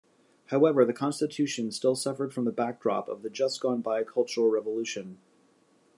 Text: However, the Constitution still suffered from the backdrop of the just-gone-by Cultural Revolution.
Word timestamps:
However, 0.47 0.83
the 0.83 0.93
Constitution 0.93 1.69
still 1.71 1.93
suffered 1.93 2.33
from 2.33 2.45
the 2.45 2.51
backdrop 2.51 3.07
of 3.07 3.21
the 3.21 3.29
just-gone-by 3.29 4.03
Cultural 4.05 4.49
Revolution. 4.49 5.19